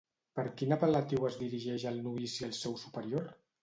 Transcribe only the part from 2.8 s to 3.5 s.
superior?